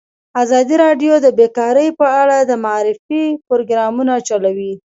[0.43, 4.73] ازادي راډیو د بیکاري په اړه د معارفې پروګرامونه چلولي.